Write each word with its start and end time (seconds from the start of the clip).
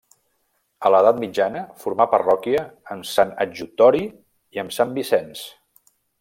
A 0.87 0.91
l'edat 0.93 1.19
mitjana 1.23 1.61
formà 1.83 2.07
parròquia 2.13 2.63
amb 2.95 3.07
Sant 3.11 3.35
Adjutori 3.45 4.03
i 4.09 4.63
amb 4.65 4.75
Sant 4.79 4.97
Vicenç. 4.99 5.45